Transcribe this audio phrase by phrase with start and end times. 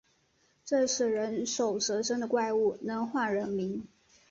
[0.65, 3.85] 这是人首蛇身的怪物，能唤人名